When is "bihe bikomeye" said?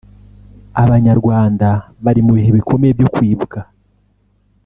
2.37-2.91